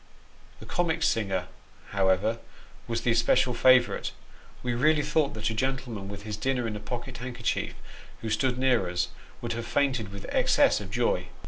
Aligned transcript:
The 0.59 0.65
comic 0.65 1.03
singer, 1.03 1.45
however, 1.91 2.39
was 2.87 3.01
the 3.01 3.11
especial 3.11 3.53
favourite; 3.53 4.13
we 4.63 4.73
really 4.73 5.03
thought 5.03 5.35
that 5.35 5.51
a 5.51 5.53
gentleman, 5.53 6.09
with 6.09 6.23
his 6.23 6.37
dinner 6.37 6.65
in 6.65 6.75
a 6.75 6.79
pocket 6.79 7.17
handkerchief, 7.17 7.75
who 8.21 8.31
stood 8.31 8.57
near 8.57 8.89
us, 8.89 9.09
would 9.41 9.53
have 9.53 9.67
fainted 9.67 10.11
with 10.11 10.25
excess 10.31 10.81
of 10.81 10.89
joy. 10.89 11.27